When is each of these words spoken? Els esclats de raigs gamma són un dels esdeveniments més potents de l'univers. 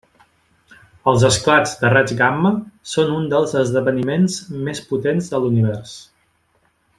Els 1.11 1.25
esclats 1.27 1.73
de 1.81 1.91
raigs 1.93 2.15
gamma 2.21 2.53
són 2.93 3.11
un 3.19 3.29
dels 3.35 3.53
esdeveniments 3.61 4.39
més 4.69 4.83
potents 4.93 5.31
de 5.35 5.43
l'univers. 5.45 5.95